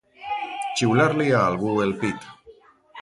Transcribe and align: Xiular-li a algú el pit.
Xiular-li 0.79 1.29
a 1.35 1.43
algú 1.51 1.77
el 1.85 1.93
pit. 2.05 2.29